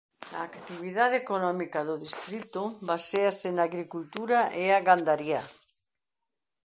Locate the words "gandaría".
4.87-5.41